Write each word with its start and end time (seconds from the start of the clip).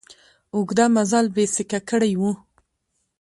اوږده 0.55 0.85
مزل 0.95 1.25
بېسېکه 1.35 1.79
کړی 1.89 2.13
و. 2.19 2.21